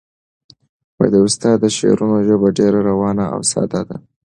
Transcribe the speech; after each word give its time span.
د 1.13 1.15
استاد 1.25 1.57
د 1.61 1.65
شعرونو 1.77 2.17
ژبه 2.27 2.47
ډېره 2.59 2.79
روانه 2.89 3.25
او 3.33 3.39
ساده 3.51 3.81
ده. 3.89 3.97